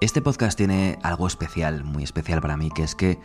[0.00, 3.18] Este podcast tiene algo especial, muy especial para mí, que es que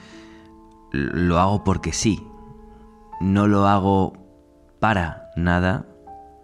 [0.92, 2.28] lo hago porque sí.
[3.22, 4.14] No lo hago
[4.80, 5.86] para nada,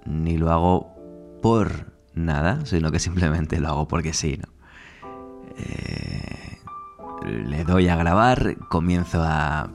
[0.05, 4.54] ni lo hago por nada, sino que simplemente lo hago porque sí, ¿no?
[5.57, 6.59] Eh,
[7.25, 9.71] le doy a grabar, comienzo a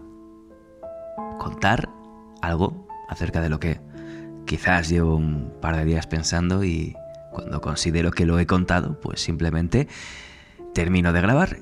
[1.41, 1.89] contar
[2.43, 3.81] algo acerca de lo que
[4.47, 6.95] quizás llevo un par de días pensando y
[7.33, 9.89] cuando considero que lo he contado, pues simplemente
[10.75, 11.59] termino de grabar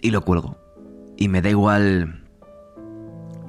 [0.00, 0.56] y lo cuelgo.
[1.16, 2.22] Y me da igual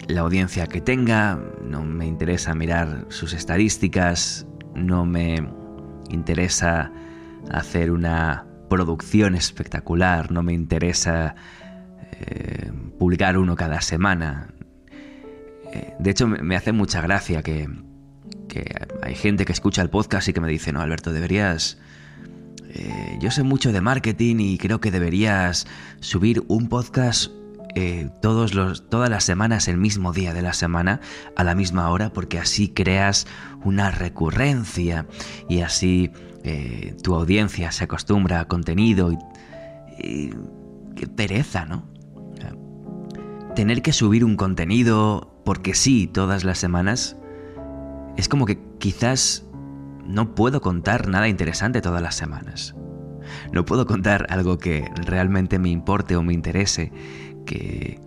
[0.08, 5.48] la audiencia que tenga, no me interesa mirar sus estadísticas, no me
[6.10, 6.92] interesa
[7.52, 11.36] hacer una producción espectacular, no me interesa
[12.12, 14.54] eh, publicar uno cada semana.
[15.74, 17.70] Eh, de hecho, me hace mucha gracia que,
[18.48, 21.78] que, hay gente que escucha el podcast y que me dice, no, Alberto, deberías
[22.78, 25.66] eh, yo sé mucho de marketing y creo que deberías
[26.00, 27.32] subir un podcast
[27.74, 31.02] eh, todas las semanas, el mismo día de la semana,
[31.36, 33.26] a la misma hora, porque así creas
[33.64, 35.08] una recurrencia
[35.50, 36.12] y así
[36.44, 39.12] eh, tu audiencia se acostumbra a contenido.
[39.12, 40.30] Y,
[40.96, 41.88] qué pereza, ¿no?
[43.56, 47.18] Tener que subir un contenido porque sí todas las semanas
[48.18, 49.47] es como que quizás
[50.08, 52.76] no puedo contar nada interesante todas las semanas.
[53.52, 56.92] No puedo contar algo que realmente me importe o me interese,
[57.46, 58.00] que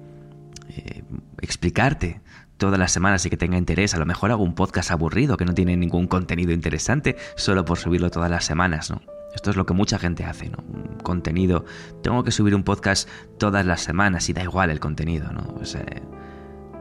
[0.69, 1.03] eh,
[1.41, 2.21] explicarte
[2.57, 3.95] todas las semanas y que tenga interés.
[3.95, 7.79] A lo mejor hago un podcast aburrido que no tiene ningún contenido interesante solo por
[7.79, 9.03] subirlo todas las semanas, ¿no?
[9.35, 10.59] Esto es lo que mucha gente hace, ¿no?
[10.59, 11.65] Un contenido.
[12.03, 15.61] Tengo que subir un podcast todas las semanas y da igual el contenido, ¿no?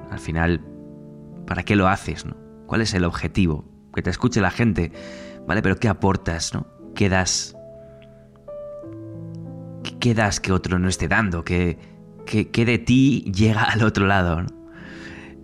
[0.09, 0.61] al final,
[1.45, 2.25] ¿para qué lo haces?
[2.65, 3.78] ¿Cuál es el objetivo?
[3.99, 4.93] Que te escuche la gente,
[5.45, 5.61] ¿vale?
[5.61, 6.65] Pero ¿qué aportas, no?
[6.95, 7.53] ¿Qué das?
[9.99, 11.43] ¿Qué, das que otro no esté dando?
[11.43, 11.77] ¿Qué,
[12.25, 14.45] qué, de ti llega al otro lado,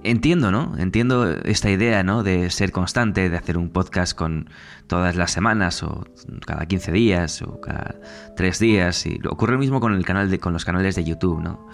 [0.03, 0.77] Entiendo, ¿no?
[0.77, 2.21] Entiendo esta idea, ¿no?
[2.21, 4.51] De ser constante, de hacer un podcast con
[4.85, 6.05] todas las semanas, o
[6.45, 7.95] cada 15 días, o cada
[8.37, 9.05] 3 días.
[9.07, 11.67] Y ocurre lo mismo con el canal de, con los canales de YouTube, ¿no?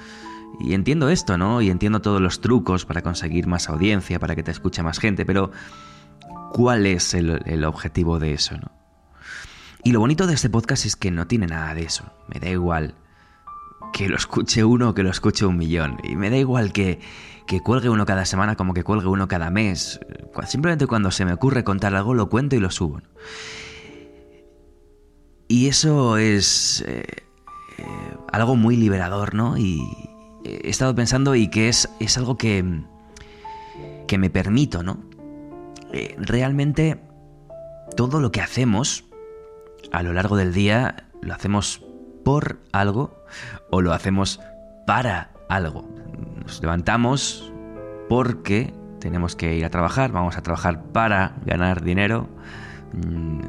[0.61, 1.61] Y entiendo esto, ¿no?
[1.61, 5.25] Y entiendo todos los trucos para conseguir más audiencia, para que te escuche más gente,
[5.25, 5.51] pero
[6.53, 8.71] cuál es el, objetivo de eso, ¿no?
[9.83, 12.03] Y lo bonito de este podcast es que no tiene nada de eso.
[12.27, 12.93] Me da igual
[13.93, 15.97] que lo escuche uno o que lo escuche un millón.
[16.03, 16.99] Y me da igual que,
[17.47, 19.99] que cuelgue uno cada semana como que cuelgue uno cada mes.
[20.47, 23.01] Simplemente cuando se me ocurre contar algo lo cuento y lo subo.
[25.47, 27.03] Y eso es eh,
[28.31, 29.57] algo muy liberador, ¿no?
[29.57, 29.81] Y
[30.45, 32.83] he estado pensando y que es, es algo que,
[34.07, 35.10] que me permito, ¿no?
[35.93, 37.01] Eh, realmente
[37.95, 39.05] todo lo que hacemos
[39.91, 41.83] a lo largo del día lo hacemos
[42.23, 43.23] por algo
[43.69, 44.39] o lo hacemos
[44.87, 45.87] para algo.
[46.43, 47.51] Nos levantamos
[48.09, 52.29] porque tenemos que ir a trabajar, vamos a trabajar para ganar dinero.
[52.93, 53.39] Mm,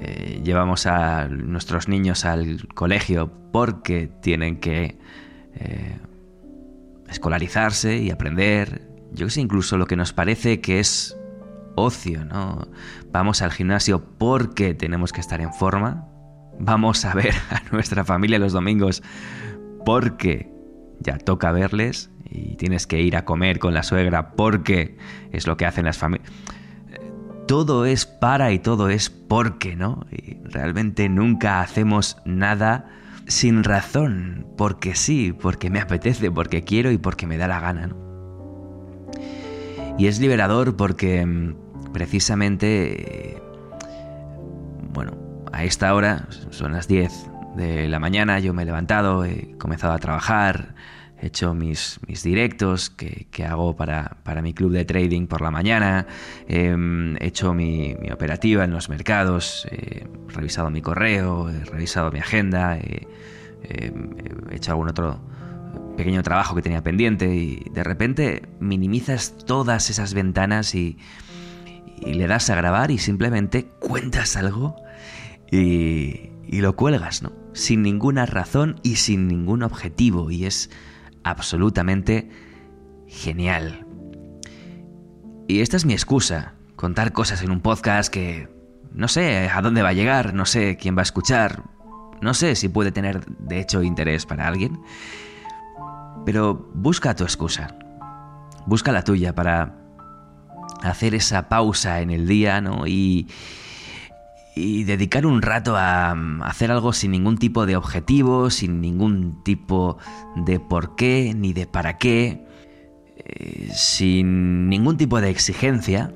[0.00, 4.98] eh, llevamos a nuestros niños al colegio porque tienen que
[5.54, 5.98] eh,
[7.08, 8.88] escolarizarse y aprender.
[9.12, 11.16] Yo sé, incluso lo que nos parece que es
[11.74, 12.68] ocio, ¿no?
[13.12, 16.06] Vamos al gimnasio porque tenemos que estar en forma.
[16.58, 19.02] Vamos a ver a nuestra familia los domingos
[19.84, 20.52] porque
[21.00, 24.96] ya toca verles y tienes que ir a comer con la suegra porque
[25.32, 26.30] es lo que hacen las familias.
[27.46, 30.06] Todo es para y todo es porque, ¿no?
[30.12, 32.88] Y realmente nunca hacemos nada
[33.26, 37.88] sin razón, porque sí, porque me apetece, porque quiero y porque me da la gana,
[37.88, 38.09] ¿no?
[40.00, 43.36] Y es liberador porque mm, precisamente,
[44.94, 47.12] bueno, a esta hora, son las 10
[47.56, 50.74] de la mañana, yo me he levantado, he comenzado a trabajar,
[51.20, 56.06] he hecho mis, mis directos que, hago para, mi club de trading por la mañana,
[56.48, 56.74] he
[57.20, 63.06] hecho mi, operativa en los mercados, he revisado mi correo, he revisado mi agenda, he
[64.50, 65.20] hecho algún otro
[65.96, 70.98] pequeño trabajo que tenía pendiente y de repente minimizas todas esas ventanas y,
[72.02, 74.74] le das a grabar y simplemente cuentas algo
[75.50, 77.32] y, y lo cuelgas, ¿no?
[77.52, 80.70] Sin ninguna razón y sin ningún objetivo y es
[81.24, 82.30] absolutamente
[83.06, 83.86] genial.
[85.46, 88.48] Y esta es mi excusa, contar cosas en un podcast que
[88.92, 91.64] no sé a dónde va a llegar, no sé quién va a escuchar,
[92.20, 94.80] no sé si puede tener de hecho interés para alguien.
[96.24, 97.76] Pero busca tu excusa.
[98.66, 99.76] Busca la tuya para
[100.82, 102.86] hacer esa pausa en el día, ¿no?
[102.86, 103.28] Y,
[104.54, 106.12] y dedicar un rato a
[106.42, 109.98] hacer algo sin ningún tipo de objetivo, sin ningún tipo
[110.36, 112.46] de por qué ni de para qué,
[113.16, 116.14] eh, sin ningún tipo de exigencia.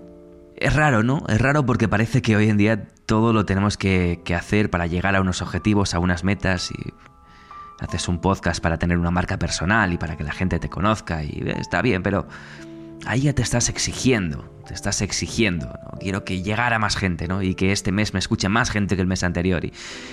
[0.56, 1.24] Es raro, ¿no?
[1.28, 5.16] Es raro porque parece que hoy en día todo lo tenemos que hacer para llegar
[5.16, 6.94] a unos objetivos, a unas metas y
[7.80, 11.22] haces un podcast para tener una marca personal y para que la gente te conozca
[11.24, 12.26] y eh, está bien, pero
[13.06, 15.66] ahí ya te estás exigiendo, te estás exigiendo.
[15.66, 15.98] ¿no?
[15.98, 17.42] Quiero que llegara más gente, ¿no?
[17.42, 19.64] Y que este mes me escuche más gente que el mes anterior.
[19.64, 19.72] Y,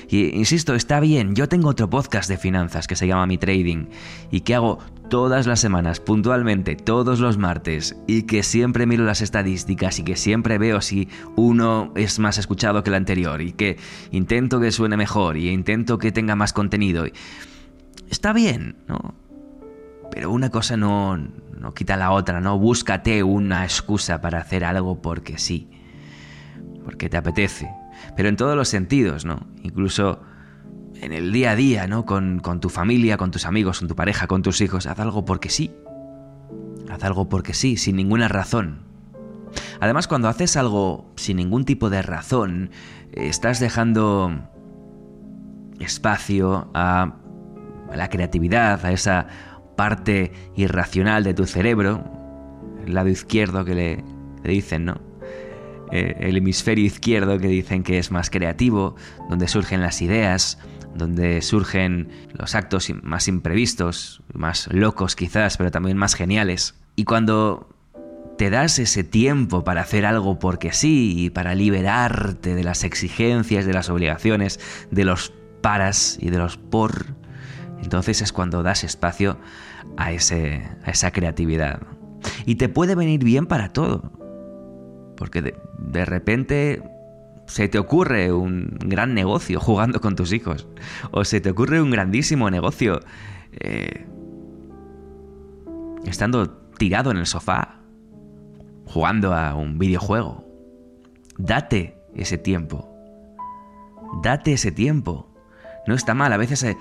[0.10, 1.36] y, insisto, está bien.
[1.36, 3.88] Yo tengo otro podcast de finanzas que se llama Mi Trading
[4.32, 4.80] y que hago
[5.12, 10.16] todas las semanas, puntualmente, todos los martes, y que siempre miro las estadísticas y que
[10.16, 13.78] siempre veo si uno es más escuchado que el anterior y que
[14.12, 17.04] intento que suene mejor y intento que tenga más contenido.
[18.10, 19.14] Está bien, ¿no?
[20.12, 22.58] Pero una cosa no, no quita la otra, ¿no?
[22.58, 25.70] Búscate una excusa para hacer algo porque sí,
[26.86, 27.70] porque te apetece,
[28.16, 29.46] pero en todos los sentidos, ¿no?
[29.62, 30.22] Incluso
[31.02, 32.06] en el día a día, ¿no?
[32.06, 35.26] Con, con tu familia, con tus amigos, con tu pareja, con tus hijos, haz algo
[35.26, 35.72] porque sí.
[36.90, 38.84] Haz algo porque sí, sin ninguna razón.
[39.80, 42.70] Además, cuando haces algo sin ningún tipo de razón,
[43.12, 44.48] estás dejando
[45.80, 47.16] espacio a
[47.94, 49.28] la creatividad, a esa
[49.76, 52.04] parte irracional de tu cerebro,
[52.86, 54.04] el lado izquierdo que le,
[54.44, 55.02] le dicen, ¿no?
[55.92, 58.96] Eh, el hemisferio izquierdo que dicen que es más creativo,
[59.30, 60.58] donde surgen las ideas,
[60.96, 66.76] donde surgen los actos más imprevistos, más locos quizás, pero también más geniales.
[66.96, 67.70] Y cuando
[68.38, 73.66] te das ese tiempo para hacer algo porque sí y para liberarte de las exigencias,
[73.66, 74.60] de las obligaciones,
[74.90, 77.06] de los paras y de los por,
[77.84, 79.38] entonces es cuando das espacio
[79.98, 81.82] a, ese, a esa creatividad.
[82.46, 84.12] Y te puede venir bien para todo.
[85.18, 86.82] Porque de, de repente
[87.52, 90.70] se te ocurre un gran negocio jugando con tus hijos.
[91.12, 93.02] O se te ocurre un grandísimo negocio
[93.52, 94.08] eh,
[96.06, 97.82] estando tirado en el sofá,
[98.86, 100.46] jugando a un videojuego.
[101.38, 102.90] Date ese tiempo.
[104.24, 105.28] Date ese tiempo.
[105.88, 106.78] No está mal, a veces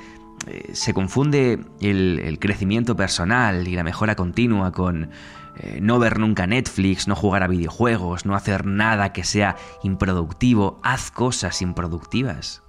[0.47, 5.11] eh, se confunde el, crecimiento personal y la mejora continua con
[5.57, 10.81] eh, no ver nunca Netflix, no jugar a videojuegos, no hacer nada que sea improductivo.
[10.83, 12.63] Haz cosas improductivas.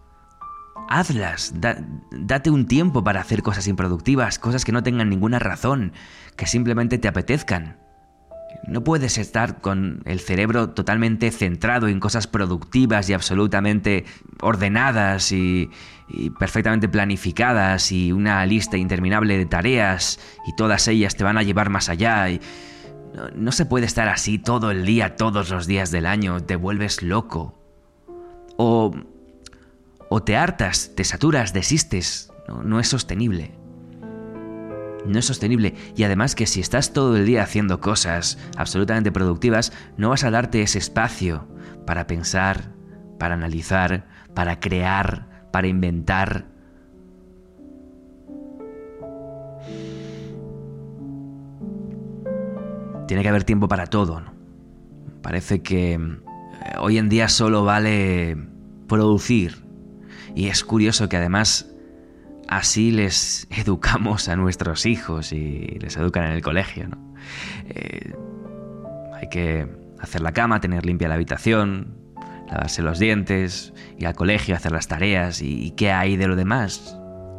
[0.90, 1.78] Hazlas, da,
[2.12, 5.94] date un tiempo para hacer cosas improductivas, cosas que no tengan ninguna razón,
[6.36, 7.81] que simplemente te apetezcan.
[8.68, 14.06] No puedes estar con el cerebro totalmente centrado en cosas productivas y absolutamente
[14.42, 15.70] ordenadas y,
[16.40, 21.70] perfectamente planificadas y una lista interminable de tareas y todas ellas te van a llevar
[21.70, 22.30] más allá.
[22.30, 22.42] Y
[23.36, 27.02] no, se puede estar así todo el día, todos los días del año, te vuelves
[27.02, 27.58] loco.
[28.58, 28.94] O,
[30.10, 32.32] o te hartas, te saturas, desistes.
[32.64, 33.61] No es sostenible
[35.06, 39.74] no es sostenible y además que si estás todo el día haciendo cosas absolutamente productivas,
[39.98, 41.48] no vas a darte ese espacio
[41.86, 42.74] para pensar,
[43.20, 46.46] para analizar, para crear, para inventar.
[53.08, 54.24] Tiene que haber tiempo para todo.
[55.22, 56.00] Parece que
[56.80, 58.38] hoy en día solo vale
[58.88, 59.66] producir.
[60.34, 61.71] Y es curioso que además
[62.52, 66.88] así les educamos a nuestros hijos y les educan en el colegio.
[66.88, 67.16] ¿no?
[67.70, 68.14] Eh,
[69.16, 69.68] hay que
[70.00, 71.96] hacer la cama, tener limpia la habitación,
[72.48, 75.42] lavarse los dientes, ir al colegio, hacer las tareas.
[75.42, 76.98] ¿Y, qué hay de lo demás?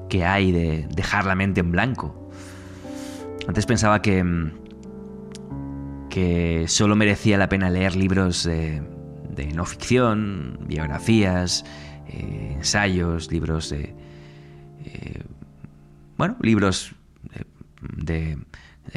[0.08, 2.30] ¿Qué hay de dejar la mente en blanco?
[3.46, 4.24] Antes pensaba que,
[6.08, 8.82] que solo merecía la pena leer libros de,
[9.28, 11.64] de no ficción, biografías,
[12.08, 13.94] eh, ensayos, libros de,
[14.84, 15.22] eh,
[16.16, 16.94] bueno, libros
[17.80, 18.38] de,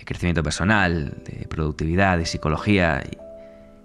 [0.06, 3.04] crecimiento personal, de productividad, de psicología.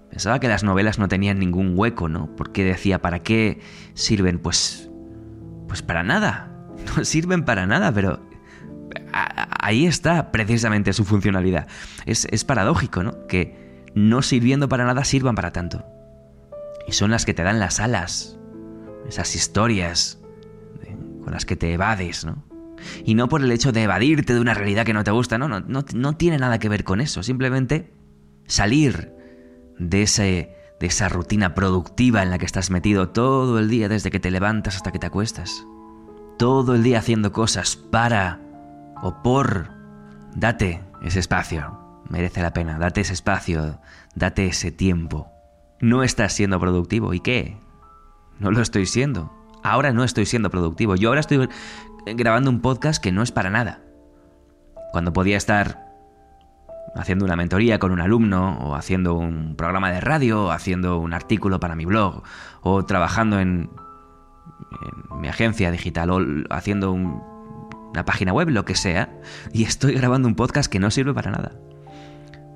[0.09, 2.35] Pensaba que las novelas no tenían ningún hueco, ¿no?
[2.35, 3.59] Porque decía, ¿para qué
[3.93, 4.39] sirven?
[4.39, 4.89] Pues,
[5.67, 6.47] pues para nada.
[6.97, 8.19] No sirven para nada, pero
[9.13, 11.67] ahí está precisamente su funcionalidad.
[12.07, 13.27] Es, es paradójico, ¿no?
[13.27, 15.85] Que no sirviendo para nada sirvan para tanto.
[16.87, 18.39] Y son las que te dan las alas,
[19.07, 20.20] esas historias,
[21.23, 22.43] con las que te evades, ¿no?
[23.05, 25.47] Y no por el hecho de evadirte de una realidad que no te gusta, no,
[25.47, 27.23] no, no, tiene nada que ver con eso.
[27.23, 27.93] Simplemente
[28.47, 29.13] salir
[29.77, 34.11] de, ese, de esa rutina productiva en la que estás metido todo el día desde
[34.11, 35.65] que te levantas hasta que te acuestas.
[36.37, 38.39] Todo el día haciendo cosas para
[39.01, 39.69] o por.
[40.35, 41.77] Date ese espacio.
[42.09, 42.79] Merece la pena.
[42.79, 43.79] Date ese espacio.
[44.15, 45.31] Date ese tiempo.
[45.81, 47.13] No estás siendo productivo.
[47.13, 47.57] ¿Y qué?
[48.39, 49.40] No lo estoy siendo.
[49.63, 50.95] Ahora no estoy siendo productivo.
[50.95, 51.47] Yo ahora estoy
[52.05, 53.81] grabando un podcast que no es para nada.
[54.91, 55.91] Cuando podía estar
[56.95, 61.13] haciendo una mentoría con un alumno, o haciendo un programa de radio, o haciendo un
[61.13, 62.23] artículo para mi blog,
[62.61, 63.69] o trabajando en,
[65.19, 69.09] mi agencia digital, o haciendo una página web, lo que sea,
[69.53, 71.53] y estoy grabando un podcast que no sirve para nada,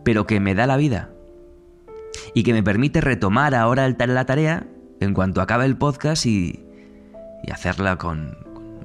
[0.04, 1.12] pero que me da la vida
[2.34, 4.68] y que me permite retomar ahora la tarea
[5.00, 6.65] en cuanto acabe el podcast y,
[7.46, 8.38] y hacerla con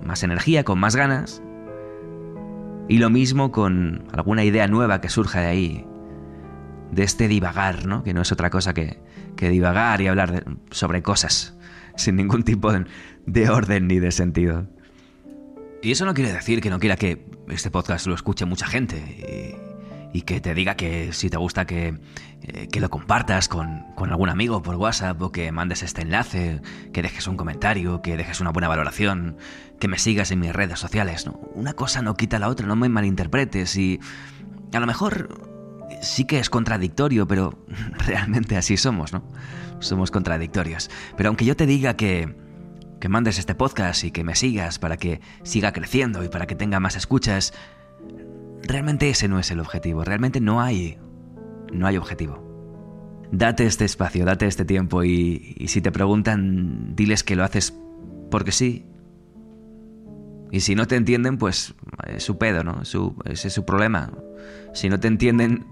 [0.05, 1.43] más energía, con más ganas
[2.89, 5.87] y lo mismo con alguna idea nueva que surja de ahí,
[6.91, 8.03] de este divagar, ¿no?
[8.03, 9.01] Que no es otra cosa que,
[9.37, 11.57] que divagar y hablar sobre cosas
[11.97, 12.73] sin ningún tipo
[13.27, 14.67] de, orden ni de sentido.
[15.83, 19.70] Y eso no quiere decir que no quiera que este podcast lo escuche mucha gente
[20.13, 21.99] y, que te diga que si te gusta que,
[22.43, 26.61] eh, que lo compartas con, con, algún amigo por WhatsApp o que mandes este enlace,
[26.93, 29.37] que dejes un comentario, que dejes una buena valoración,
[29.79, 31.27] que me sigas en mis redes sociales.
[31.27, 31.33] ¿no?
[31.55, 34.01] Una cosa no quita la otra, no me malinterpretes y
[34.73, 35.51] a lo mejor
[36.01, 37.59] sí que es contradictorio, pero
[38.07, 39.23] realmente así somos, ¿no?
[39.81, 40.91] Somos contradictorios.
[41.17, 42.35] Pero aunque yo te diga que,
[43.01, 46.55] que mandes este podcast y que me sigas para que siga creciendo y para que
[46.55, 47.55] tenga más escuchas,
[48.63, 50.99] realmente ese no es el objetivo, realmente no hay,
[51.73, 52.49] no hay objetivo.
[53.33, 57.77] Date este espacio, date este tiempo y, si te preguntan, diles que lo haces
[58.31, 58.87] porque sí
[60.51, 61.75] y si no te entienden, pues
[62.09, 62.85] es su pedo, ¿no?
[62.85, 64.11] Su, ese es su problema.
[64.75, 65.67] Si no te entienden,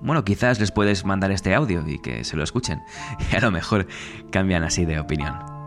[0.00, 2.80] bueno, quizás les puedes mandar este audio y que se lo escuchen.
[3.32, 3.86] Y a lo mejor
[4.30, 5.57] cambian así de opinión.